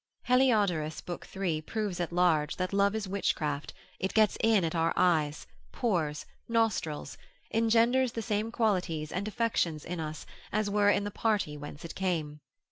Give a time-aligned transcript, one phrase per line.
[0.23, 1.23] Heliodorus lib.
[1.23, 1.61] 3.
[1.61, 7.19] proves at large, that love is witchcraft, it gets in at our eyes, pores, nostrils,
[7.51, 11.93] engenders the same qualities and affections in us, as were in the party whence it
[11.93, 12.39] came.